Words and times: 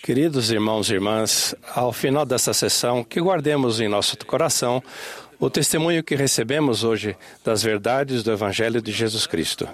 Queridos 0.00 0.52
irmãos 0.52 0.88
e 0.88 0.94
irmãs, 0.94 1.56
ao 1.74 1.92
final 1.92 2.24
desta 2.24 2.54
sessão, 2.54 3.02
que 3.02 3.20
guardemos 3.20 3.80
em 3.80 3.88
nosso 3.88 4.16
coração 4.18 4.80
o 5.40 5.50
testemunho 5.50 6.04
que 6.04 6.14
recebemos 6.14 6.84
hoje 6.84 7.16
das 7.44 7.64
verdades 7.64 8.22
do 8.22 8.30
Evangelho 8.30 8.80
de 8.80 8.92
Jesus 8.92 9.26
Cristo. 9.26 9.68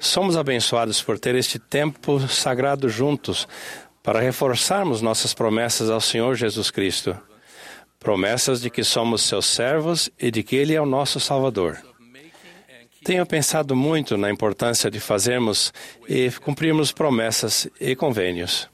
Somos 0.00 0.36
abençoados 0.36 1.00
por 1.00 1.16
ter 1.16 1.36
este 1.36 1.60
tempo 1.60 2.18
sagrado 2.26 2.88
juntos 2.88 3.46
para 4.02 4.18
reforçarmos 4.18 5.00
nossas 5.00 5.32
promessas 5.32 5.90
ao 5.90 6.00
Senhor 6.00 6.34
Jesus 6.34 6.72
Cristo. 6.72 7.16
Promessas 8.00 8.60
de 8.60 8.68
que 8.68 8.82
somos 8.82 9.22
seus 9.22 9.46
servos 9.46 10.10
e 10.18 10.32
de 10.32 10.42
que 10.42 10.56
Ele 10.56 10.74
é 10.74 10.80
o 10.80 10.86
nosso 10.86 11.20
Salvador. 11.20 11.78
Tenho 13.06 13.24
pensado 13.24 13.76
muito 13.76 14.16
na 14.16 14.32
importância 14.32 14.90
de 14.90 14.98
fazermos 14.98 15.72
e 16.08 16.28
cumprirmos 16.44 16.90
promessas 16.90 17.68
e 17.80 17.94
convênios. 17.94 18.68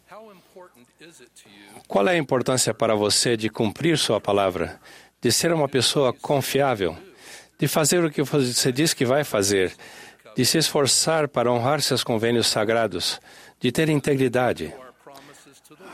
Qual 1.86 2.09
é 2.09 2.12
a 2.12 2.16
importância 2.16 2.73
para 2.73 2.95
você 2.95 3.37
de 3.37 3.50
cumprir 3.50 3.98
sua 3.98 4.18
palavra, 4.23 4.80
de 5.20 5.30
ser 5.30 5.52
uma 5.52 5.68
pessoa 5.68 6.14
confiável, 6.14 6.96
de 7.59 7.68
fazer 7.68 8.02
o 8.02 8.10
que 8.10 8.23
você 8.23 8.73
diz 8.73 8.95
que 8.95 9.04
vai 9.04 9.23
fazer, 9.23 9.70
de 10.34 10.46
se 10.46 10.56
esforçar 10.56 11.28
para 11.28 11.52
honrar 11.52 11.82
seus 11.82 12.02
convênios 12.02 12.46
sagrados, 12.46 13.20
de 13.60 13.70
ter 13.70 13.90
integridade? 13.90 14.74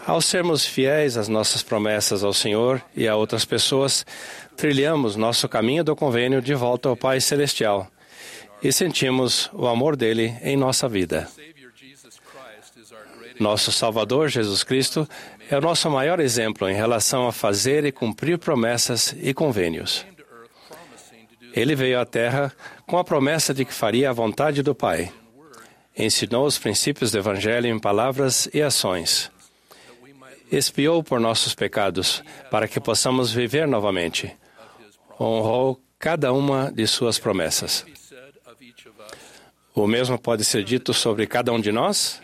Ao 0.06 0.20
sermos 0.20 0.64
fiéis 0.64 1.16
às 1.16 1.26
nossas 1.26 1.64
promessas 1.64 2.22
ao 2.22 2.32
Senhor 2.32 2.80
e 2.94 3.08
a 3.08 3.16
outras 3.16 3.44
pessoas, 3.44 4.06
trilhamos 4.56 5.16
nosso 5.16 5.48
caminho 5.48 5.82
do 5.82 5.96
convênio 5.96 6.40
de 6.40 6.54
volta 6.54 6.88
ao 6.88 6.96
Pai 6.96 7.20
Celestial 7.20 7.90
e 8.62 8.72
sentimos 8.72 9.50
o 9.52 9.66
amor 9.66 9.96
dele 9.96 10.36
em 10.42 10.56
nossa 10.56 10.88
vida. 10.88 11.28
Nosso 13.38 13.70
Salvador 13.70 14.28
Jesus 14.28 14.64
Cristo 14.64 15.08
é 15.48 15.56
o 15.56 15.60
nosso 15.60 15.88
maior 15.88 16.18
exemplo 16.18 16.68
em 16.68 16.74
relação 16.74 17.28
a 17.28 17.32
fazer 17.32 17.84
e 17.84 17.92
cumprir 17.92 18.36
promessas 18.38 19.14
e 19.20 19.32
convênios. 19.32 20.04
Ele 21.54 21.74
veio 21.74 22.00
à 22.00 22.04
Terra 22.04 22.52
com 22.86 22.98
a 22.98 23.04
promessa 23.04 23.54
de 23.54 23.64
que 23.64 23.72
faria 23.72 24.10
a 24.10 24.12
vontade 24.12 24.62
do 24.62 24.74
Pai. 24.74 25.12
Ensinou 25.96 26.46
os 26.46 26.58
princípios 26.58 27.12
do 27.12 27.18
Evangelho 27.18 27.66
em 27.66 27.78
palavras 27.78 28.48
e 28.52 28.60
ações. 28.60 29.30
Expiou 30.50 31.02
por 31.02 31.20
nossos 31.20 31.54
pecados 31.54 32.22
para 32.50 32.68
que 32.68 32.80
possamos 32.80 33.32
viver 33.32 33.66
novamente. 33.66 34.34
Honrou 35.20 35.80
cada 35.98 36.32
uma 36.32 36.70
de 36.72 36.86
suas 36.86 37.18
promessas. 37.18 37.84
O 39.74 39.86
mesmo 39.86 40.18
pode 40.18 40.44
ser 40.44 40.64
dito 40.64 40.92
sobre 40.92 41.26
cada 41.26 41.52
um 41.52 41.60
de 41.60 41.70
nós? 41.70 42.20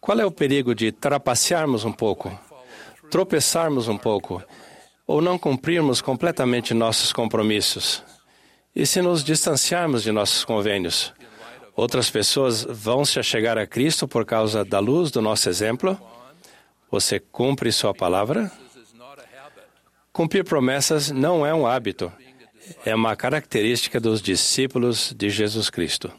Qual 0.00 0.18
é 0.20 0.24
o 0.24 0.30
perigo 0.30 0.74
de 0.74 0.92
trapacearmos 0.92 1.84
um 1.84 1.92
pouco, 1.92 2.38
tropeçarmos 3.10 3.88
um 3.88 3.96
pouco, 3.96 4.42
ou 5.06 5.20
não 5.20 5.38
cumprirmos 5.38 6.00
completamente 6.00 6.74
nossos 6.74 7.12
compromissos? 7.12 8.02
E 8.74 8.86
se 8.86 9.00
nos 9.00 9.24
distanciarmos 9.24 10.02
de 10.02 10.12
nossos 10.12 10.44
convênios? 10.44 11.12
Outras 11.74 12.10
pessoas 12.10 12.64
vão 12.64 13.04
se 13.04 13.18
achegar 13.18 13.56
a 13.56 13.66
Cristo 13.66 14.06
por 14.06 14.24
causa 14.24 14.64
da 14.64 14.78
luz 14.78 15.10
do 15.10 15.22
nosso 15.22 15.48
exemplo? 15.48 15.98
Você 16.90 17.18
cumpre 17.18 17.72
sua 17.72 17.94
palavra? 17.94 18.50
Cumprir 20.12 20.44
promessas 20.44 21.10
não 21.10 21.46
é 21.46 21.54
um 21.54 21.66
hábito, 21.66 22.12
é 22.84 22.94
uma 22.94 23.16
característica 23.16 24.00
dos 24.00 24.20
discípulos 24.20 25.12
de 25.16 25.30
Jesus 25.30 25.70
Cristo. 25.70 26.12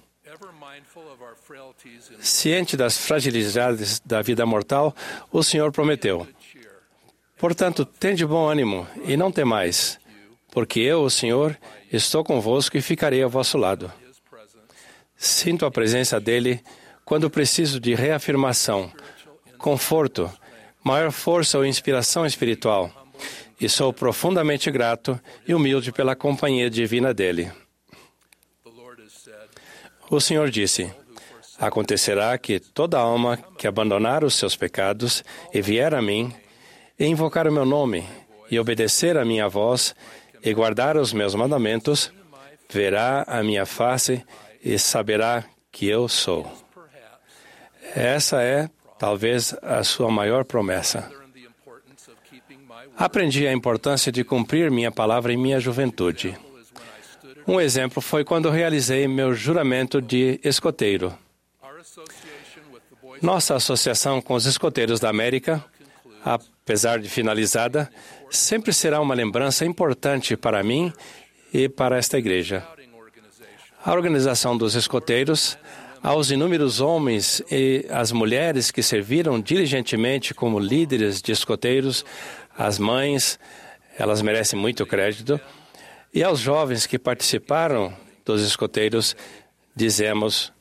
Ciente 2.20 2.76
das 2.76 2.98
fragilidades 2.98 4.00
da 4.06 4.22
vida 4.22 4.46
mortal, 4.46 4.96
o 5.32 5.44
Senhor 5.44 5.72
prometeu. 5.72 6.28
Portanto, 7.38 7.86
tende 7.86 8.26
bom 8.26 8.48
ânimo 8.48 8.88
e 9.06 9.16
não 9.16 9.32
temais, 9.32 9.98
porque 10.52 10.80
eu, 10.80 11.04
o 11.04 11.10
Senhor, 11.10 11.58
estou 11.92 12.24
convosco 12.24 12.78
e 12.78 12.82
ficarei 12.82 13.24
ao 13.24 13.30
vosso 13.30 13.58
lado. 13.58 13.92
Sinto 15.16 15.66
a 15.66 15.72
presença 15.72 16.20
dele 16.20 16.62
quando 17.06 17.30
preciso 17.30 17.80
de 17.80 17.96
reafirmação, 17.96 18.92
conforto, 19.58 20.32
maior 20.84 21.12
força 21.12 21.58
ou 21.58 21.66
inspiração 21.66 22.26
espiritual. 22.26 22.99
E 23.60 23.68
sou 23.68 23.92
profundamente 23.92 24.72
grato 24.72 25.20
e 25.48 25.54
humilde 25.54 25.92
pela 25.92 26.16
companhia 26.16 26.70
divina 26.70 27.14
dele. 27.14 27.52
O 30.10 30.20
Senhor 30.20 30.50
disse: 30.50 30.92
Acontecerá 31.60 32.38
que 32.38 32.60
toda 32.60 32.98
alma 32.98 33.38
que 33.58 33.68
abandonar 33.68 34.24
os 34.24 34.36
seus 34.36 34.56
pecados 34.56 35.24
e 35.54 35.62
vier 35.62 35.94
a 35.94 36.02
mim, 36.02 36.34
e 36.98 37.06
invocar 37.06 37.48
o 37.48 37.52
meu 37.52 37.66
nome, 37.66 38.08
e 38.50 38.58
obedecer 38.58 39.18
a 39.18 39.26
minha 39.26 39.48
voz, 39.50 39.94
e 40.42 40.54
guardar 40.54 40.96
os 40.96 41.12
meus 41.12 41.36
mandamentos, 41.36 42.12
verá 42.70 43.24
a 43.28 43.44
minha 43.44 43.66
face 43.66 44.24
e 44.64 44.80
saberá 44.80 45.44
que 45.72 45.88
eu 45.88 46.08
sou. 46.08 46.50
Essa 47.96 48.42
é, 48.42 48.70
talvez, 48.98 49.54
a 49.62 49.84
sua 49.84 50.10
maior 50.10 50.46
promessa. 50.46 51.19
Aprendi 53.00 53.48
a 53.48 53.54
importância 53.54 54.12
de 54.12 54.26
cumprir 54.26 54.70
minha 54.70 54.92
palavra 54.92 55.32
em 55.32 55.38
minha 55.38 55.58
juventude. 55.58 56.38
Um 57.48 57.62
exemplo 57.62 58.02
foi 58.02 58.26
quando 58.26 58.50
realizei 58.50 59.08
meu 59.08 59.34
juramento 59.34 60.02
de 60.02 60.38
escoteiro. 60.44 61.18
Nossa 63.22 63.56
associação 63.56 64.22
com 64.22 64.34
os 64.34 64.46
escoteiros 64.46 65.00
da 65.00 65.10
América, 65.10 65.64
apesar 66.26 67.00
de 67.00 67.08
finalizada, 67.08 67.90
sempre 68.30 68.74
será 68.74 69.00
uma 69.00 69.16
lembrança 69.16 69.64
importante 69.66 70.36
para 70.36 70.62
mim 70.62 70.92
e 71.54 71.70
para 71.70 71.98
esta 71.98 72.18
igreja. 72.18 72.68
A 73.82 73.94
organização 73.94 74.58
dos 74.58 74.76
escoteiros, 74.76 75.58
aos 76.04 76.32
inúmeros 76.32 76.82
homens 76.82 77.42
e 77.50 77.86
as 77.90 78.12
mulheres 78.12 78.72
que 78.72 78.84
serviram 78.84 79.40
diligentemente 79.40 80.34
como 80.34 80.60
líderes 80.60 81.22
de 81.22 81.32
escoteiros, 81.32 82.06
as 82.60 82.78
mães, 82.78 83.40
elas 83.98 84.22
merecem 84.22 84.60
muito 84.60 84.86
crédito, 84.86 85.40
e 86.14 86.22
aos 86.22 86.40
jovens 86.40 86.86
que 86.86 87.00
participaram 87.00 87.96
dos 88.26 88.42
escoteiros, 88.44 89.16
dizemos 89.74 90.52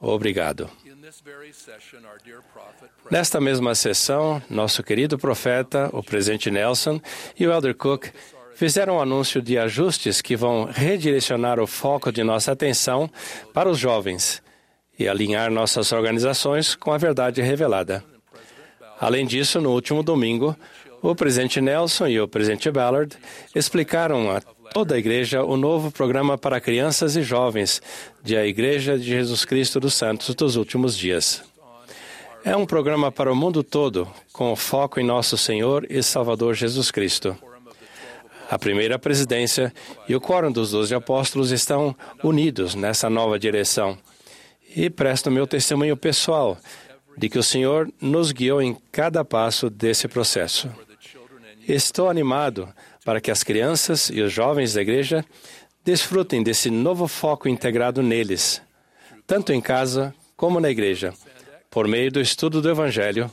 obrigado. 0.00 0.70
Nesta 3.10 3.40
mesma 3.40 3.74
sessão, 3.74 4.40
nosso 4.48 4.80
querido 4.84 5.18
profeta, 5.18 5.90
o 5.92 6.04
presidente 6.04 6.52
Nelson 6.52 7.00
e 7.36 7.44
o 7.48 7.52
Elder 7.52 7.74
Cook 7.74 8.06
fizeram 8.54 8.98
um 8.98 9.00
anúncio 9.00 9.42
de 9.42 9.58
ajustes 9.58 10.22
que 10.22 10.36
vão 10.36 10.66
redirecionar 10.66 11.58
o 11.58 11.66
foco 11.66 12.12
de 12.12 12.22
nossa 12.22 12.52
atenção 12.52 13.10
para 13.52 13.68
os 13.68 13.76
jovens 13.76 14.40
e 14.96 15.08
alinhar 15.08 15.50
nossas 15.50 15.90
organizações 15.90 16.76
com 16.76 16.92
a 16.92 16.98
verdade 16.98 17.42
revelada. 17.42 18.04
Além 19.00 19.26
disso, 19.26 19.60
no 19.62 19.70
último 19.70 20.02
domingo, 20.02 20.54
o 21.02 21.14
presidente 21.14 21.60
Nelson 21.60 22.06
e 22.08 22.20
o 22.20 22.28
presidente 22.28 22.70
Ballard 22.70 23.16
explicaram 23.54 24.30
a 24.30 24.40
toda 24.72 24.94
a 24.94 24.98
igreja 24.98 25.42
o 25.42 25.56
novo 25.56 25.90
programa 25.90 26.38
para 26.38 26.60
crianças 26.60 27.16
e 27.16 27.22
jovens 27.22 27.82
de 28.22 28.36
a 28.36 28.46
Igreja 28.46 28.98
de 28.98 29.04
Jesus 29.04 29.44
Cristo 29.44 29.80
dos 29.80 29.94
Santos 29.94 30.34
dos 30.34 30.56
Últimos 30.56 30.96
Dias. 30.96 31.42
É 32.44 32.56
um 32.56 32.64
programa 32.64 33.10
para 33.10 33.32
o 33.32 33.36
mundo 33.36 33.62
todo, 33.62 34.08
com 34.32 34.54
foco 34.56 34.98
em 35.00 35.04
nosso 35.04 35.36
Senhor 35.36 35.86
e 35.90 36.02
Salvador 36.02 36.54
Jesus 36.54 36.90
Cristo. 36.90 37.36
A 38.50 38.58
primeira 38.58 38.98
presidência 38.98 39.72
e 40.08 40.14
o 40.14 40.20
quórum 40.20 40.50
dos 40.50 40.70
doze 40.70 40.94
apóstolos 40.94 41.50
estão 41.50 41.94
unidos 42.22 42.74
nessa 42.74 43.10
nova 43.10 43.38
direção. 43.38 43.96
E 44.74 44.88
presto 44.88 45.30
meu 45.30 45.46
testemunho 45.46 45.96
pessoal 45.96 46.56
de 47.16 47.28
que 47.28 47.38
o 47.38 47.42
Senhor 47.42 47.92
nos 48.00 48.32
guiou 48.32 48.62
em 48.62 48.76
cada 48.90 49.24
passo 49.24 49.68
desse 49.68 50.08
processo. 50.08 50.68
Estou 51.72 52.10
animado 52.10 52.68
para 53.04 53.20
que 53.20 53.30
as 53.30 53.44
crianças 53.44 54.10
e 54.10 54.20
os 54.20 54.32
jovens 54.32 54.74
da 54.74 54.82
igreja 54.82 55.24
desfrutem 55.84 56.42
desse 56.42 56.68
novo 56.68 57.06
foco 57.06 57.48
integrado 57.48 58.02
neles, 58.02 58.60
tanto 59.24 59.52
em 59.52 59.60
casa 59.60 60.12
como 60.36 60.58
na 60.58 60.68
igreja, 60.68 61.14
por 61.70 61.86
meio 61.86 62.10
do 62.10 62.20
estudo 62.20 62.60
do 62.60 62.68
Evangelho, 62.68 63.30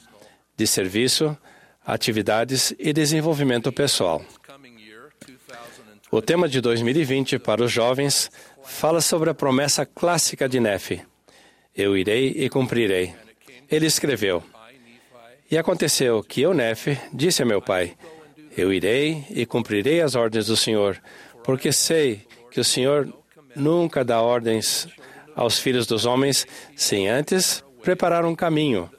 de 0.55 0.67
serviço, 0.67 1.35
atividades 1.83 2.75
e 2.77 2.93
desenvolvimento 2.93 3.71
pessoal. 3.71 4.19
this 4.19 4.37
coming 4.45 4.79
year 4.79 5.09
2020 5.19 6.07
O 6.11 6.21
tema 6.21 6.47
de 6.47 6.61
2020 6.61 7.39
para 7.39 7.63
os 7.63 7.71
jovens 7.71 8.29
fala 8.63 9.01
sobre 9.01 9.31
a 9.31 9.33
promessa 9.33 9.83
clássica 9.83 10.47
de 10.47 10.59
Nefe: 10.59 11.01
Eu 11.75 11.97
irei 11.97 12.35
e 12.37 12.47
cumprirei. 12.49 13.15
Ele 13.67 13.87
escreveu: 13.87 14.43
E 15.49 15.57
aconteceu 15.57 16.21
que 16.21 16.41
eu, 16.41 16.53
Nefe, 16.53 16.99
disse 17.11 17.41
a 17.41 17.45
meu 17.45 17.63
pai: 17.63 17.97
Eu 18.57 18.73
irei 18.73 19.23
e 19.29 19.45
cumprirei 19.45 20.01
as 20.01 20.15
ordens 20.15 20.47
do 20.47 20.57
Senhor, 20.57 20.99
porque 21.43 21.71
sei 21.71 22.25
que 22.49 22.59
o 22.59 22.63
Senhor 22.63 23.07
nunca 23.55 24.03
dá 24.03 24.19
ordens 24.19 24.87
aos 25.35 25.59
filhos 25.59 25.85
dos 25.85 26.05
homens 26.05 26.47
sem 26.75 27.07
antes 27.07 27.63
preparar 27.83 28.25
um 28.25 28.35
caminho 28.35 28.89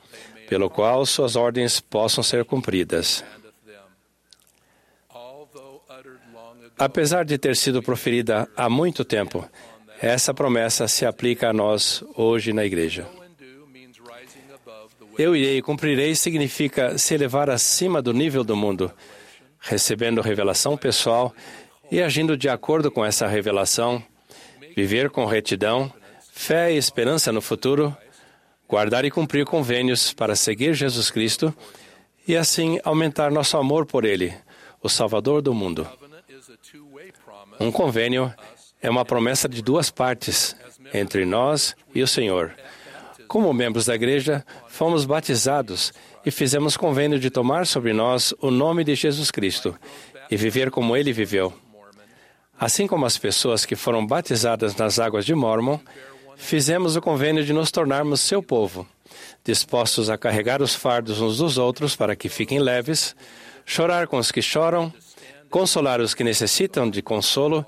pelo 0.49 0.71
qual 0.71 1.05
suas 1.05 1.35
ordens 1.35 1.81
possam 1.81 2.23
ser 2.23 2.45
cumpridas. 2.45 3.25
Apesar 6.79 7.25
de 7.25 7.37
ter 7.37 7.57
sido 7.57 7.83
proferida 7.83 8.49
há 8.57 8.71
muito 8.71 9.05
tempo, 9.05 9.45
essa 10.01 10.33
promessa 10.33 10.87
se 10.87 11.05
aplica 11.05 11.51
a 11.51 11.53
nós 11.53 12.05
hoje 12.17 12.53
na 12.53 12.65
igreja. 12.65 13.09
Eu 15.19 15.35
irei 15.35 15.59
e 15.59 15.63
cumprirei 15.63 16.15
significa 16.15 16.97
se 16.97 17.13
elevar 17.13 17.51
acima 17.51 18.01
do 18.01 18.13
nível 18.15 18.45
do 18.45 18.55
mundo, 18.55 18.93
recebendo 19.69 20.23
revelação 20.23 20.77
pessoal 20.77 21.35
e 21.91 22.03
agindo 22.03 22.37
de 22.37 22.49
acordo 22.49 22.91
com 22.91 23.05
essa 23.05 23.27
revelação, 23.27 24.03
viver 24.75 25.11
com 25.11 25.27
retidão, 25.27 25.93
fé 26.33 26.73
e 26.73 26.77
esperança 26.77 27.31
no 27.31 27.41
futuro, 27.41 27.97
guardar 28.67 29.05
e 29.05 29.11
cumprir 29.11 29.45
convênios 29.45 30.13
para 30.13 30.35
seguir 30.35 30.75
Jesus 30.75 31.11
Cristo 31.11 31.55
e 32.27 32.37
assim 32.37 32.81
aumentar 32.83 33.31
nosso 33.31 33.57
amor 33.57 33.87
por 33.87 34.05
Ele, 34.05 34.35
o 34.83 34.89
Salvador 34.89 35.43
do 35.43 35.53
mundo. 35.53 35.87
Um 37.61 37.71
convênio 37.71 38.33
é 38.81 38.89
uma 38.89 39.05
promessa 39.05 39.49
de 39.49 39.63
duas 39.63 39.91
partes, 39.91 40.57
entre 40.95 41.27
nós 41.27 41.75
e 41.95 42.03
o 42.03 42.09
Senhor. 42.09 42.55
Como 43.27 43.53
membros 43.53 43.85
da 43.87 43.95
igreja, 43.95 44.45
fomos 44.69 45.05
batizados 45.05 45.93
e 46.25 46.31
fizemos 46.31 46.77
convênio 46.77 47.19
de 47.19 47.31
tomar 47.31 47.67
sobre 47.67 47.93
nós 47.93 48.35
o 48.41 48.51
nome 48.51 48.85
de 48.85 48.95
Jesus 48.95 49.31
Cristo 49.31 49.75
e 50.31 50.37
viver 50.37 50.71
como 50.71 50.97
ele 50.97 51.13
viveu. 51.13 51.53
Assim 52.59 52.87
como 52.87 53.07
as 53.07 53.17
pessoas 53.17 53.65
que 53.65 53.77
foram 53.77 54.07
batizadas 54.07 54.75
nas 54.75 54.99
águas 54.99 55.25
de 55.25 55.35
Mormon, 55.35 55.79
fizemos 56.37 56.97
o 56.97 57.01
convênio 57.01 57.45
de 57.45 57.53
nos 57.53 57.71
tornarmos 57.71 58.21
seu 58.21 58.43
povo, 58.43 58.87
dispostos 59.45 60.11
a 60.11 60.19
carregar 60.19 60.61
os 60.61 60.75
fardos 60.75 61.21
uns 61.21 61.39
dos 61.39 61.57
outros 61.57 61.95
para 61.95 62.17
que 62.17 62.29
fiquem 62.29 62.59
leves, 62.59 63.15
chorar 63.65 64.07
com 64.07 64.19
os 64.19 64.33
que 64.33 64.43
choram, 64.43 64.93
consolar 65.49 66.01
os 66.01 66.15
que 66.15 66.25
necessitam 66.25 66.91
de 66.91 67.01
consolo 67.01 67.65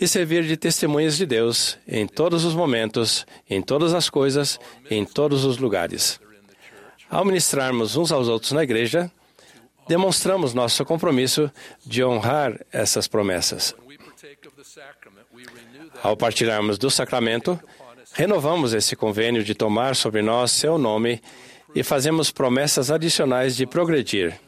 e 0.00 0.06
servir 0.06 0.44
de 0.44 0.56
testemunhas 0.56 1.16
de 1.16 1.26
Deus 1.26 1.78
em 1.86 2.06
todos 2.06 2.44
os 2.44 2.54
momentos, 2.54 3.26
em 3.48 3.62
todas 3.62 3.94
as 3.94 4.10
coisas, 4.10 4.58
em 4.90 5.04
todos 5.04 5.44
os 5.44 5.58
lugares. 5.58 6.20
Ao 7.10 7.24
ministrarmos 7.24 7.96
uns 7.96 8.12
aos 8.12 8.28
outros 8.28 8.52
na 8.52 8.62
igreja, 8.62 9.10
demonstramos 9.88 10.52
nosso 10.52 10.84
compromisso 10.84 11.50
de 11.84 12.04
honrar 12.04 12.60
essas 12.70 13.08
promessas. 13.08 13.74
Ao 16.02 16.16
partilharmos 16.16 16.76
do 16.76 16.90
sacramento, 16.90 17.58
renovamos 18.12 18.74
esse 18.74 18.94
convênio 18.94 19.42
de 19.42 19.54
tomar 19.54 19.96
sobre 19.96 20.20
nós 20.20 20.52
seu 20.52 20.76
nome 20.76 21.22
e 21.74 21.82
fazemos 21.82 22.30
promessas 22.30 22.90
adicionais 22.90 23.56
de 23.56 23.66
progredir. 23.66 24.38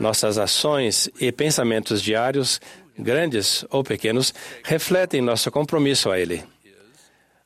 Nossas 0.00 0.38
ações 0.38 1.08
e 1.20 1.30
pensamentos 1.30 2.02
diários, 2.02 2.60
grandes 2.98 3.64
ou 3.70 3.82
pequenos, 3.84 4.34
refletem 4.64 5.20
nosso 5.20 5.50
compromisso 5.50 6.10
a 6.10 6.18
Ele. 6.18 6.44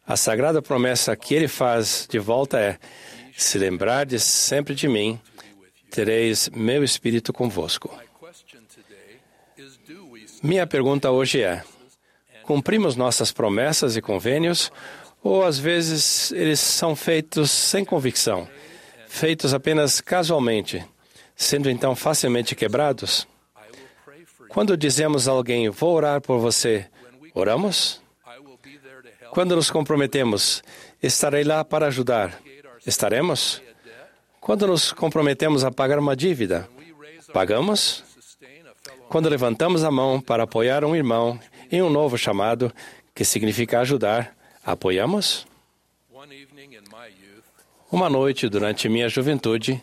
A 0.06 0.16
sagrada 0.16 0.60
promessa 0.60 1.16
que 1.16 1.34
Ele 1.34 1.48
faz 1.48 2.06
de 2.10 2.18
volta 2.18 2.58
é: 2.58 2.78
se 3.36 3.58
lembrardes 3.58 4.22
sempre 4.22 4.74
de 4.74 4.88
mim, 4.88 5.20
tereis 5.90 6.48
meu 6.50 6.82
espírito 6.82 7.32
convosco. 7.32 7.90
Minha 10.42 10.66
pergunta 10.66 11.10
hoje 11.10 11.42
é: 11.42 11.62
cumprimos 12.42 12.96
nossas 12.96 13.30
promessas 13.32 13.96
e 13.96 14.02
convênios 14.02 14.72
ou 15.22 15.44
às 15.44 15.58
vezes 15.58 16.32
eles 16.32 16.58
são 16.58 16.96
feitos 16.96 17.50
sem 17.50 17.84
convicção, 17.84 18.48
feitos 19.06 19.54
apenas 19.54 20.00
casualmente, 20.00 20.84
sendo 21.36 21.70
então 21.70 21.94
facilmente 21.94 22.54
quebrados? 22.56 23.26
Quando 24.48 24.76
dizemos 24.76 25.28
a 25.28 25.32
alguém, 25.32 25.70
vou 25.70 25.94
orar 25.94 26.20
por 26.20 26.38
você, 26.38 26.86
oramos? 27.32 28.02
Quando 29.30 29.56
nos 29.56 29.70
comprometemos, 29.70 30.62
estarei 31.02 31.42
lá 31.42 31.64
para 31.64 31.86
ajudar. 31.86 32.38
Estaremos? 32.86 33.62
Quando 34.40 34.66
nos 34.66 34.92
comprometemos 34.92 35.64
a 35.64 35.70
pagar 35.70 35.98
uma 35.98 36.16
dívida, 36.16 36.68
pagamos? 37.32 38.02
Quando 39.08 39.28
levantamos 39.28 39.84
a 39.84 39.90
mão 39.90 40.20
para 40.20 40.42
apoiar 40.42 40.84
um 40.84 40.96
irmão 40.96 41.38
em 41.70 41.80
um 41.80 41.88
novo 41.88 42.18
chamado, 42.18 42.72
que 43.14 43.24
significa 43.24 43.80
ajudar, 43.80 44.34
apoiamos? 44.64 45.46
Uma 47.90 48.08
noite, 48.08 48.48
durante 48.48 48.88
minha 48.88 49.08
juventude, 49.08 49.82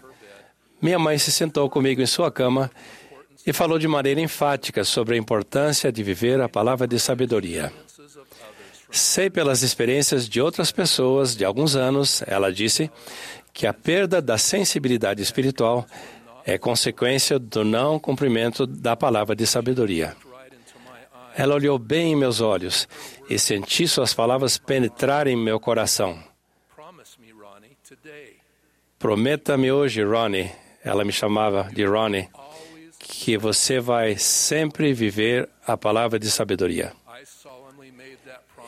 minha 0.82 1.00
mãe 1.00 1.18
se 1.18 1.32
sentou 1.32 1.70
comigo 1.70 2.02
em 2.02 2.06
sua 2.06 2.32
cama 2.32 2.70
e 3.46 3.54
falou 3.54 3.80
de 3.80 3.88
maneira 3.88 4.20
enfática 4.20 4.84
sobre 4.84 5.16
a 5.16 5.18
importância 5.18 5.92
de 5.92 6.04
viver 6.04 6.42
a 6.42 6.50
palavra 6.50 6.88
de 6.88 7.00
sabedoria. 7.00 7.72
Sei 8.92 9.30
pelas 9.30 9.62
experiências 9.62 10.28
de 10.28 10.42
outras 10.42 10.72
pessoas 10.72 11.36
de 11.36 11.46
alguns 11.46 11.76
anos, 11.76 12.24
ela 12.26 12.52
disse, 12.52 12.90
que 13.54 13.68
a 13.68 13.74
perda 13.74 14.22
da 14.22 14.38
sensibilidade 14.38 15.22
espiritual 15.22 15.86
é 16.46 16.58
consequência 16.58 17.38
do 17.38 17.64
não 17.64 18.00
cumprimento 18.00 18.66
da 18.66 18.96
palavra 18.96 19.36
de 19.36 19.46
sabedoria. 19.46 20.16
Ela 21.36 21.56
olhou 21.56 21.78
bem 21.78 22.14
em 22.14 22.16
meus 22.16 22.42
olhos 22.42 22.88
e 23.30 23.38
senti 23.38 23.88
suas 23.88 24.14
palavras 24.14 24.58
penetrarem 24.58 25.38
em 25.38 25.44
meu 25.44 25.60
coração. 25.60 26.18
Prometa-me 28.98 29.72
hoje, 29.72 30.04
Ronnie, 30.04 30.52
ela 30.84 31.06
me 31.06 31.12
chamava 31.12 31.70
de 31.74 31.86
Ronnie, 31.86 32.30
que 32.98 33.38
você 33.38 33.80
vai 33.80 34.18
sempre 34.18 34.94
viver 34.94 35.50
a 35.66 35.78
palavra 35.78 36.20
de 36.20 36.30
sabedoria. 36.30 36.94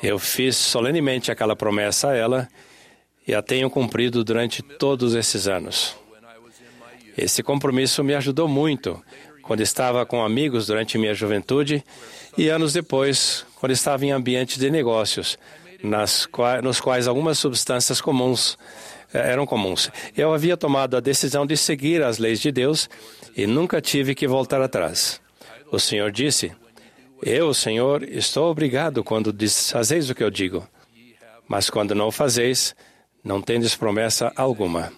Eu 0.01 0.17
fiz 0.17 0.55
solenemente 0.57 1.31
aquela 1.31 1.55
promessa 1.55 2.09
a 2.09 2.15
ela 2.15 2.47
e 3.27 3.33
a 3.33 3.41
tenho 3.41 3.69
cumprido 3.69 4.23
durante 4.23 4.61
todos 4.61 5.13
esses 5.13 5.47
anos. 5.47 5.95
Esse 7.17 7.43
compromisso 7.43 8.03
me 8.03 8.15
ajudou 8.15 8.47
muito 8.47 9.01
quando 9.43 9.61
estava 9.61 10.05
com 10.05 10.23
amigos 10.23 10.67
durante 10.67 10.97
minha 10.97 11.13
juventude 11.13 11.83
e 12.37 12.47
anos 12.47 12.73
depois, 12.73 13.45
quando 13.59 13.73
estava 13.73 14.05
em 14.05 14.11
ambientes 14.11 14.57
de 14.57 14.71
negócios, 14.71 15.37
nas 15.83 16.25
qua- 16.25 16.61
nos 16.61 16.79
quais 16.79 17.07
algumas 17.07 17.37
substâncias 17.37 17.99
comuns 17.99 18.57
eh, 19.13 19.31
eram 19.31 19.45
comuns. 19.45 19.91
Eu 20.15 20.33
havia 20.33 20.55
tomado 20.55 20.95
a 20.95 20.99
decisão 20.99 21.45
de 21.45 21.57
seguir 21.57 22.01
as 22.01 22.17
leis 22.17 22.39
de 22.39 22.51
Deus 22.51 22.89
e 23.35 23.45
nunca 23.45 23.81
tive 23.81 24.15
que 24.15 24.27
voltar 24.27 24.61
atrás. 24.61 25.19
O 25.71 25.79
Senhor 25.79 26.11
disse: 26.11 26.51
Eu, 27.23 27.53
Senhor, 27.53 28.03
estou 28.03 28.49
obrigado 28.49 29.03
quando 29.03 29.31
desfazeis 29.31 30.09
o 30.09 30.15
que 30.15 30.23
eu 30.23 30.29
digo, 30.29 30.67
mas 31.47 31.69
quando 31.69 31.93
não 31.93 32.07
o 32.07 32.11
fazeis, 32.11 32.75
não 33.23 33.41
tendes 33.41 33.75
promessa 33.75 34.31
alguma. 34.35 34.91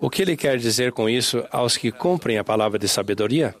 O 0.00 0.10
que 0.10 0.22
ele 0.22 0.36
quer 0.36 0.58
dizer 0.58 0.92
com 0.92 1.08
isso 1.08 1.44
aos 1.50 1.76
que 1.76 1.92
cumprem 1.92 2.38
a 2.38 2.44
palavra 2.44 2.78
de 2.78 2.88
sabedoria? 2.88 3.54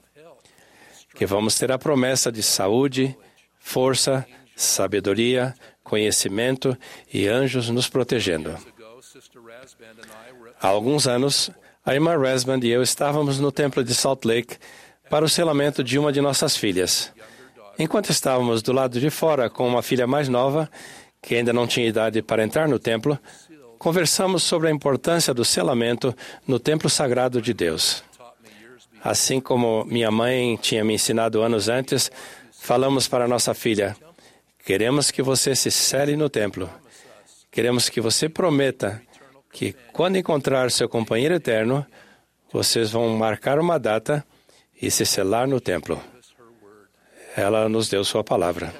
Que 1.14 1.24
vamos 1.24 1.54
ter 1.56 1.70
a 1.70 1.78
promessa 1.78 2.30
de 2.30 2.42
saúde, 2.42 3.16
força, 3.58 4.26
sabedoria, 4.54 5.54
conhecimento 5.82 6.76
e 7.12 7.26
anjos 7.26 7.70
nos 7.70 7.88
protegendo. 7.88 8.54
Há 10.60 10.68
alguns 10.68 11.06
anos, 11.06 11.50
a 11.84 11.94
irmã 11.94 12.18
Resmond 12.18 12.66
e 12.66 12.70
eu 12.70 12.82
estávamos 12.82 13.38
no 13.38 13.52
templo 13.52 13.84
de 13.84 13.94
Salt 13.94 14.24
Lake 14.24 14.56
para 15.08 15.24
o 15.24 15.28
selamento 15.28 15.84
de 15.84 15.98
uma 15.98 16.12
de 16.12 16.20
nossas 16.20 16.56
filhas. 16.56 17.12
Enquanto 17.78 18.10
estávamos 18.10 18.62
do 18.62 18.72
lado 18.72 18.98
de 18.98 19.10
fora 19.10 19.50
com 19.50 19.68
uma 19.68 19.82
filha 19.82 20.06
mais 20.06 20.28
nova, 20.28 20.70
que 21.20 21.34
ainda 21.34 21.52
não 21.52 21.66
tinha 21.66 21.86
idade 21.86 22.22
para 22.22 22.42
entrar 22.42 22.68
no 22.68 22.78
templo, 22.78 23.18
conversamos 23.78 24.42
sobre 24.42 24.68
a 24.68 24.70
importância 24.70 25.34
do 25.34 25.44
selamento 25.44 26.14
no 26.46 26.58
templo 26.58 26.88
sagrado 26.88 27.42
de 27.42 27.52
Deus. 27.52 28.02
Assim 29.02 29.40
como 29.40 29.84
minha 29.84 30.10
mãe 30.10 30.56
tinha 30.56 30.84
me 30.84 30.94
ensinado 30.94 31.42
anos 31.42 31.68
antes, 31.68 32.10
falamos 32.52 33.06
para 33.06 33.28
nossa 33.28 33.52
filha: 33.54 33.94
Queremos 34.64 35.10
que 35.10 35.22
você 35.22 35.54
se 35.54 35.70
cele 35.70 36.16
no 36.16 36.28
templo. 36.28 36.68
Queremos 37.50 37.88
que 37.88 38.00
você 38.00 38.28
prometa 38.28 39.00
que, 39.52 39.74
quando 39.92 40.16
encontrar 40.16 40.70
seu 40.70 40.88
companheiro 40.88 41.34
eterno, 41.34 41.86
vocês 42.52 42.90
vão 42.90 43.08
marcar 43.16 43.58
uma 43.58 43.78
data 43.78 44.24
e 44.80 44.90
se 44.90 45.06
selar 45.06 45.46
no 45.46 45.60
templo. 45.60 46.00
Ela 47.36 47.68
nos 47.68 47.88
deu 47.88 48.02
sua 48.02 48.24
palavra. 48.24 48.74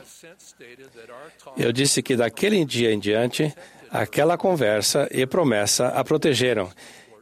Eu 1.56 1.72
disse 1.72 2.02
que 2.02 2.16
daquele 2.16 2.64
dia 2.64 2.92
em 2.92 2.98
diante, 2.98 3.54
aquela 3.90 4.38
conversa 4.38 5.06
e 5.10 5.26
promessa 5.26 5.88
a 5.88 6.02
protegeram 6.02 6.70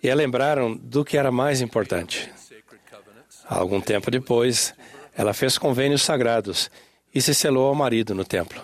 e 0.02 0.10
a 0.10 0.14
lembraram 0.14 0.76
do 0.76 1.04
que 1.04 1.18
era 1.18 1.32
mais 1.32 1.60
importante. 1.60 2.30
Algum 3.46 3.80
tempo 3.80 4.10
depois, 4.10 4.74
ela 5.16 5.34
fez 5.34 5.58
convênios 5.58 6.02
sagrados 6.02 6.70
e 7.14 7.20
se 7.20 7.34
selou 7.34 7.66
ao 7.66 7.74
marido 7.74 8.14
no 8.14 8.24
templo. 8.24 8.62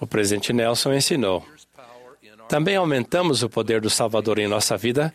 O 0.00 0.06
presidente 0.06 0.52
Nelson 0.52 0.92
ensinou: 0.92 1.46
Também 2.48 2.76
aumentamos 2.76 3.42
o 3.42 3.48
poder 3.48 3.80
do 3.80 3.88
Salvador 3.90 4.38
em 4.38 4.46
nossa 4.46 4.76
vida 4.76 5.14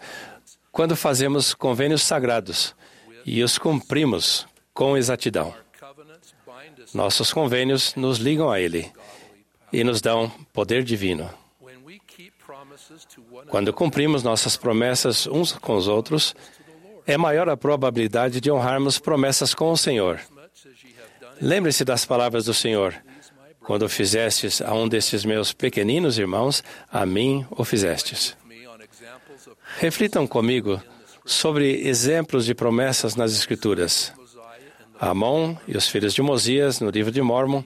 quando 0.72 0.96
fazemos 0.96 1.54
convênios 1.54 2.02
sagrados 2.02 2.76
e 3.26 3.44
os 3.44 3.58
cumprimos 3.58 4.48
com 4.80 4.96
exatidão. 4.96 5.54
Nossos 6.94 7.34
convênios 7.34 7.96
nos 7.96 8.18
ligam 8.18 8.50
a 8.50 8.62
Ele 8.62 8.90
e 9.74 9.84
nos 9.84 10.00
dão 10.00 10.32
poder 10.54 10.86
divino. 10.86 11.30
Quando 13.50 13.74
cumprimos 13.74 14.24
nossas 14.24 14.56
promessas 14.56 15.28
uns 15.28 15.52
com 15.52 15.76
os 15.76 15.90
outros, 15.90 16.34
é 17.06 17.18
maior 17.18 17.50
a 17.50 17.58
probabilidade 17.58 18.40
de 18.40 18.50
honrarmos 18.50 18.98
promessas 18.98 19.54
com 19.54 19.70
o 19.70 19.76
Senhor. 19.76 20.22
Lembre-se 21.42 21.84
das 21.84 22.06
palavras 22.06 22.46
do 22.46 22.54
Senhor. 22.54 22.96
Quando 23.60 23.90
fizestes 23.90 24.62
a 24.62 24.74
um 24.74 24.88
desses 24.88 25.26
meus 25.26 25.52
pequeninos 25.52 26.18
irmãos, 26.18 26.64
a 26.90 27.06
mim 27.06 27.46
o 27.52 27.66
fizestes. 27.66 28.38
Reflitam 29.78 30.26
comigo 30.26 30.82
sobre 31.26 31.86
exemplos 31.86 32.46
de 32.46 32.56
promessas 32.56 33.18
nas 33.18 33.34
Escrituras. 33.34 34.18
Amon 35.00 35.56
e 35.68 35.78
os 35.78 35.88
filhos 35.88 36.14
de 36.14 36.22
Mosias, 36.22 36.82
no 36.82 36.90
livro 36.90 37.12
de 37.12 37.22
Mormon, 37.22 37.64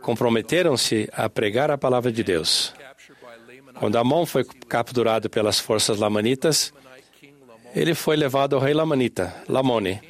comprometeram-se 0.00 1.08
a 1.12 1.28
pregar 1.28 1.70
a 1.70 1.76
palavra 1.76 2.10
de 2.10 2.24
Deus. 2.24 2.72
Quando 3.78 3.96
Amon 3.96 4.24
foi 4.24 4.44
capturado 4.68 5.28
pelas 5.28 5.60
forças 5.60 5.98
lamanitas, 5.98 6.72
ele 7.74 7.94
foi 7.94 8.16
levado 8.16 8.54
ao 8.54 8.60
rei 8.60 8.74
lamanita, 8.74 9.34
Lamone. 9.48 10.00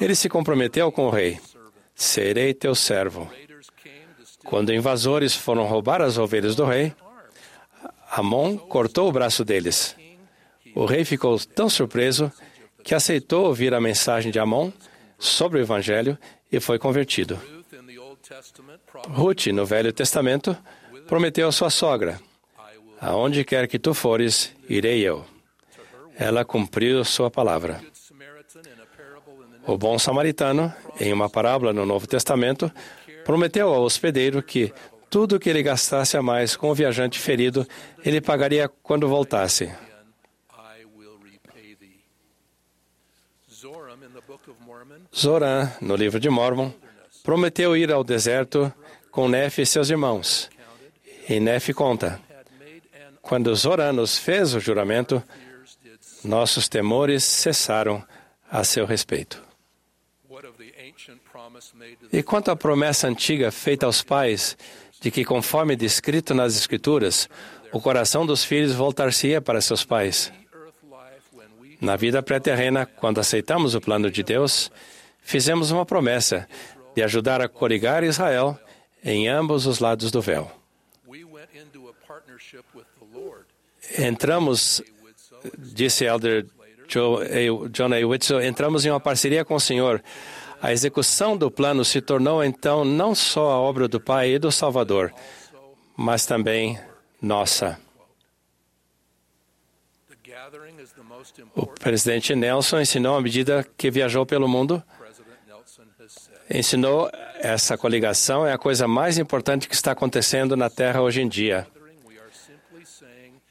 Ele 0.00 0.14
se 0.14 0.28
comprometeu 0.28 0.90
com 0.90 1.06
o 1.06 1.10
rei: 1.10 1.38
Serei 1.94 2.54
teu 2.54 2.74
servo. 2.74 3.30
Quando 4.44 4.72
invasores 4.72 5.34
foram 5.34 5.66
roubar 5.66 6.00
as 6.00 6.18
ovelhas 6.18 6.56
do 6.56 6.64
rei, 6.64 6.94
Amon 8.10 8.56
cortou 8.56 9.08
o 9.08 9.12
braço 9.12 9.44
deles. 9.44 9.94
O 10.74 10.84
rei 10.84 11.04
ficou 11.04 11.38
tão 11.38 11.68
surpreso 11.68 12.32
que 12.82 12.94
aceitou 12.94 13.46
ouvir 13.46 13.74
a 13.74 13.80
mensagem 13.80 14.32
de 14.32 14.38
Amon 14.38 14.72
sobre 15.20 15.58
o 15.58 15.62
evangelho 15.62 16.18
e 16.50 16.58
foi 16.58 16.78
convertido. 16.78 17.38
Ruth 19.08 19.46
no 19.48 19.64
Velho 19.66 19.92
Testamento, 19.92 20.56
prometeu 21.06 21.46
à 21.46 21.52
sua 21.52 21.70
sogra: 21.70 22.18
Aonde 23.00 23.44
quer 23.44 23.68
que 23.68 23.78
tu 23.78 23.94
fores, 23.94 24.52
irei 24.68 25.00
eu. 25.02 25.24
Ela 26.18 26.44
cumpriu 26.44 27.04
sua 27.04 27.30
palavra. 27.30 27.80
O 29.66 29.76
bom 29.76 29.98
samaritano, 29.98 30.72
em 30.98 31.12
uma 31.12 31.28
parábola 31.28 31.72
no 31.72 31.84
Novo 31.84 32.06
Testamento, 32.06 32.70
prometeu 33.24 33.68
ao 33.72 33.82
hospedeiro 33.82 34.42
que 34.42 34.72
tudo 35.10 35.36
o 35.36 35.40
que 35.40 35.50
ele 35.50 35.62
gastasse 35.62 36.16
a 36.16 36.22
mais 36.22 36.56
com 36.56 36.70
o 36.70 36.74
viajante 36.74 37.18
ferido, 37.18 37.66
ele 38.04 38.20
pagaria 38.20 38.68
quando 38.82 39.08
voltasse. 39.08 39.70
Zoran, 45.14 45.70
no 45.80 45.96
livro 45.96 46.20
de 46.20 46.28
Mormon, 46.30 46.72
prometeu 47.22 47.76
ir 47.76 47.92
ao 47.92 48.04
deserto 48.04 48.72
com 49.10 49.28
Nefe 49.28 49.62
e 49.62 49.66
seus 49.66 49.90
irmãos. 49.90 50.48
E 51.28 51.40
Nefe 51.40 51.72
conta: 51.72 52.20
Quando 53.22 53.54
Zoran 53.54 53.92
nos 53.92 54.18
fez 54.18 54.54
o 54.54 54.60
juramento, 54.60 55.22
nossos 56.24 56.68
temores 56.68 57.24
cessaram 57.24 58.04
a 58.50 58.64
seu 58.64 58.86
respeito. 58.86 59.42
E 62.12 62.22
quanto 62.22 62.50
à 62.50 62.56
promessa 62.56 63.08
antiga 63.08 63.50
feita 63.50 63.86
aos 63.86 64.02
pais, 64.02 64.56
de 65.00 65.10
que, 65.10 65.24
conforme 65.24 65.76
descrito 65.76 66.34
nas 66.34 66.56
Escrituras, 66.56 67.28
o 67.72 67.80
coração 67.80 68.26
dos 68.26 68.44
filhos 68.44 68.74
voltar-se-ia 68.74 69.40
para 69.40 69.60
seus 69.60 69.84
pais. 69.84 70.32
Na 71.80 71.96
vida 71.96 72.22
pré-terrena, 72.22 72.84
quando 72.84 73.20
aceitamos 73.20 73.74
o 73.74 73.80
plano 73.80 74.10
de 74.10 74.22
Deus, 74.22 74.70
fizemos 75.22 75.70
uma 75.70 75.86
promessa 75.86 76.46
de 76.94 77.02
ajudar 77.02 77.40
a 77.40 77.48
corigar 77.48 78.04
Israel 78.04 78.58
em 79.02 79.28
ambos 79.28 79.66
os 79.66 79.78
lados 79.78 80.10
do 80.10 80.20
véu. 80.20 80.50
Entramos, 83.98 84.82
disse 85.58 86.04
Elder. 86.04 86.46
John 86.90 87.94
A. 87.94 88.04
Whitson, 88.04 88.40
entramos 88.40 88.84
em 88.84 88.90
uma 88.90 88.98
parceria 88.98 89.44
com 89.44 89.54
o 89.54 89.60
Senhor. 89.60 90.02
A 90.60 90.72
execução 90.72 91.36
do 91.36 91.48
plano 91.50 91.84
se 91.84 92.00
tornou 92.00 92.42
então 92.42 92.84
não 92.84 93.14
só 93.14 93.52
a 93.52 93.60
obra 93.60 93.86
do 93.86 94.00
Pai 94.00 94.34
e 94.34 94.38
do 94.40 94.50
Salvador, 94.50 95.14
mas 95.96 96.26
também 96.26 96.78
nossa. 97.22 97.78
O 101.54 101.66
presidente 101.66 102.34
Nelson 102.34 102.80
ensinou 102.80 103.16
à 103.16 103.20
medida 103.20 103.66
que 103.76 103.90
viajou 103.90 104.24
pelo 104.24 104.48
mundo, 104.48 104.82
ensinou 106.50 107.10
essa 107.40 107.76
coligação 107.76 108.46
é 108.46 108.52
a 108.52 108.58
coisa 108.58 108.86
mais 108.86 109.18
importante 109.18 109.68
que 109.68 109.74
está 109.74 109.92
acontecendo 109.92 110.56
na 110.56 110.68
Terra 110.68 111.00
hoje 111.00 111.22
em 111.22 111.28
dia. 111.28 111.66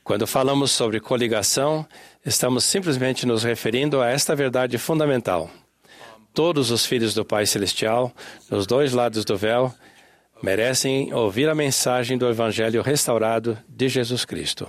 Quando 0.04 0.26
falamos 0.26 0.72
sobre 0.72 1.00
coligação, 1.00 1.86
estamos 2.26 2.64
simplesmente 2.64 3.26
nos 3.26 3.44
referindo 3.44 4.02
a 4.02 4.10
esta 4.10 4.36
verdade 4.36 4.78
fundamental. 4.78 5.50
Todos 6.34 6.72
os 6.72 6.86
filhos 6.86 7.14
do 7.14 7.26
Pai 7.26 7.46
Celestial, 7.46 8.12
nos 8.50 8.66
dois 8.66 8.94
lados 8.94 9.24
do 9.24 9.38
véu, 9.38 9.74
merecem 10.42 11.14
ouvir 11.14 11.50
a 11.50 11.56
mensagem 11.56 12.18
do 12.18 12.28
Evangelho 12.28 12.82
restaurado 12.82 13.58
de 13.68 13.88
Jesus 13.88 14.26
Cristo. 14.26 14.68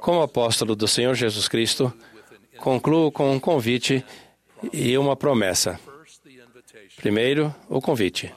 Como 0.00 0.22
apóstolo 0.22 0.76
do 0.76 0.86
Senhor 0.86 1.14
Jesus 1.14 1.48
Cristo, 1.48 1.92
concluo 2.58 3.10
com 3.10 3.32
um 3.32 3.40
convite 3.40 4.04
e 4.72 4.96
uma 4.96 5.16
promessa. 5.16 5.78
Primeiro, 6.96 7.54
o 7.68 7.80
convite. 7.80 8.32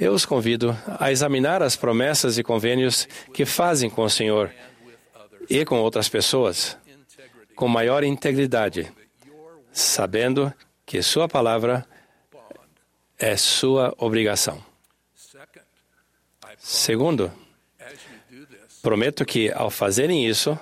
Eu 0.00 0.12
os 0.12 0.24
convido 0.24 0.76
a 0.98 1.12
examinar 1.12 1.62
as 1.62 1.76
promessas 1.76 2.38
e 2.38 2.42
convênios 2.42 3.06
que 3.34 3.44
fazem 3.44 3.90
com 3.90 4.02
o 4.02 4.10
Senhor 4.10 4.52
e 5.48 5.64
com 5.64 5.78
outras 5.80 6.08
pessoas 6.08 6.76
com 7.54 7.68
maior 7.68 8.02
integridade, 8.02 8.92
sabendo 9.70 10.52
que 10.84 11.02
Sua 11.02 11.28
palavra 11.28 11.86
é 13.18 13.36
sua 13.36 13.94
obrigação. 13.98 14.62
Segundo, 16.58 17.30
prometo 18.82 19.24
que, 19.24 19.50
ao 19.52 19.70
fazerem 19.70 20.26
isso, 20.26 20.58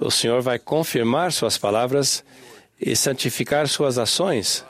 o 0.00 0.10
Senhor 0.10 0.42
vai 0.42 0.58
confirmar 0.58 1.32
Suas 1.32 1.56
palavras 1.56 2.24
e 2.80 2.94
santificar 2.94 3.68
Suas 3.68 3.98
ações 3.98 4.64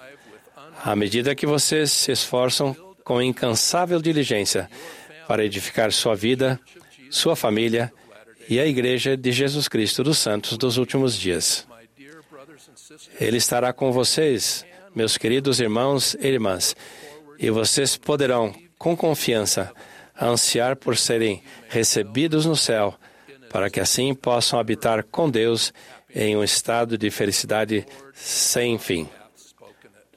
à 0.84 0.94
medida 0.94 1.34
que 1.34 1.46
vocês 1.46 1.90
se 1.90 2.12
esforçam 2.12 2.76
com 3.02 3.22
incansável 3.22 4.02
diligência 4.02 4.68
para 5.26 5.42
edificar 5.42 5.90
sua 5.90 6.14
vida, 6.14 6.60
sua 7.10 7.34
família 7.34 7.90
e 8.50 8.60
a 8.60 8.66
Igreja 8.66 9.16
de 9.16 9.32
Jesus 9.32 9.66
Cristo 9.66 10.04
dos 10.04 10.18
Santos 10.18 10.58
dos 10.58 10.76
últimos 10.76 11.18
dias. 11.18 11.66
Ele 13.18 13.38
estará 13.38 13.72
com 13.72 13.90
vocês, 13.92 14.66
meus 14.94 15.16
queridos 15.16 15.58
irmãos 15.58 16.14
e 16.20 16.26
irmãs, 16.26 16.76
e 17.38 17.48
vocês 17.48 17.96
poderão, 17.96 18.54
com 18.78 18.94
confiança, 18.94 19.72
ansiar 20.20 20.76
por 20.76 20.96
serem 20.96 21.42
recebidos 21.68 22.46
no 22.46 22.56
céu, 22.56 22.94
para 23.50 23.70
que 23.70 23.80
assim 23.80 24.14
possam 24.14 24.58
habitar 24.58 25.04
com 25.04 25.30
Deus 25.30 25.72
em 26.14 26.36
um 26.36 26.44
estado 26.44 26.96
de 26.96 27.10
felicidade 27.10 27.86
sem 28.12 28.78
fim. 28.78 29.08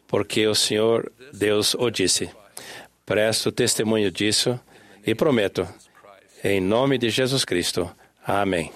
Porque 0.08 0.48
o 0.48 0.56
Senhor 0.56 1.12
Deus 1.34 1.74
o 1.74 1.90
disse. 1.90 2.30
Presto 3.06 3.52
testemunho 3.52 4.12
disso 4.12 4.60
e 5.06 5.16
prometo, 5.16 5.68
em 6.44 6.60
nome 6.60 6.98
de 6.98 7.10
Jesus 7.10 7.46
Cristo. 7.46 7.90
Amém. 8.26 8.72